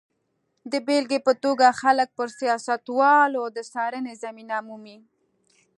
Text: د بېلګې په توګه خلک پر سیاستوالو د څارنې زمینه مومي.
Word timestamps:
د 0.71 0.73
بېلګې 0.87 1.19
په 1.27 1.33
توګه 1.43 1.77
خلک 1.81 2.09
پر 2.17 2.27
سیاستوالو 2.39 3.43
د 3.55 3.57
څارنې 3.71 4.13
زمینه 4.23 4.57
مومي. 4.67 4.97